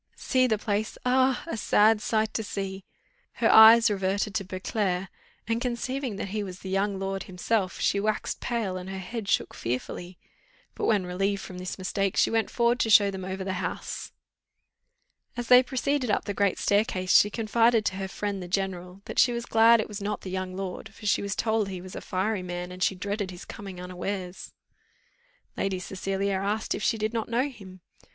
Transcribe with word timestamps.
"See 0.15 0.47
the 0.47 0.57
place! 0.57 0.97
ah! 1.05 1.43
a 1.45 1.55
sad 1.55 2.01
sight 2.01 2.33
to 2.33 2.43
see." 2.43 2.83
Her 3.33 3.51
eyes 3.51 3.91
reverted 3.91 4.33
to 4.33 4.43
Beauclerc, 4.43 5.09
and, 5.47 5.61
conceiving 5.61 6.15
that 6.15 6.29
he 6.29 6.41
was 6.43 6.61
the 6.61 6.71
young 6.71 6.97
lord 6.97 7.25
himself, 7.29 7.79
she 7.79 7.99
waxed 7.99 8.39
pale, 8.39 8.77
and 8.77 8.89
her 8.89 8.97
head 8.97 9.29
shook 9.29 9.53
fearfully; 9.53 10.17
but, 10.73 10.85
when 10.87 11.05
relieved 11.05 11.43
from 11.43 11.59
this 11.59 11.77
mistake, 11.77 12.17
she 12.17 12.31
went 12.31 12.49
forward 12.49 12.79
to 12.79 12.89
show 12.89 13.11
them 13.11 13.23
over 13.23 13.43
the 13.43 13.61
house. 13.61 14.11
As 15.37 15.49
they 15.49 15.61
proceeded 15.61 16.09
up 16.09 16.25
the 16.25 16.33
great 16.33 16.57
staircase, 16.57 17.15
she 17.15 17.29
confided 17.29 17.85
to 17.85 17.97
her 17.97 18.07
friend, 18.07 18.41
the 18.41 18.47
general, 18.47 19.03
that 19.05 19.19
she 19.19 19.31
was 19.31 19.45
glad 19.45 19.79
it 19.79 19.87
was 19.87 20.01
not 20.01 20.21
the 20.21 20.31
young 20.31 20.55
lord, 20.55 20.91
for 20.95 21.05
she 21.05 21.21
was 21.21 21.35
told 21.35 21.69
he 21.69 21.79
was 21.79 21.95
a 21.95 22.01
fiery 22.01 22.41
man, 22.41 22.71
and 22.71 22.81
she 22.81 22.95
dreaded 22.95 23.29
his 23.29 23.45
coming 23.45 23.79
unawares. 23.79 24.51
Lady 25.55 25.77
Cecilia 25.77 26.37
asked 26.43 26.73
if 26.73 26.81
she 26.81 26.97
did 26.97 27.13
not 27.13 27.29
know 27.29 27.47
him? 27.49 27.81